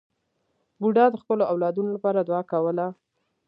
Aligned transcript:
بوډا 0.79 1.05
د 1.11 1.15
خپلو 1.21 1.43
اولادونو 1.51 1.89
لپاره 1.95 2.19
دعا 2.21 2.41
کوله. 2.51 2.87